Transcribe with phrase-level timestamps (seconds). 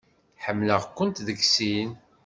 [0.43, 1.91] Ḥemmleɣ-kent deg sin.